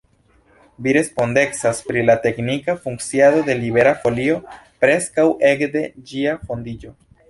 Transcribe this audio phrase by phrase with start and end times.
[0.85, 6.97] Vi respondecas pri la teknika funkciado de Libera Folio preskaŭ ekde ĝia fondiĝo.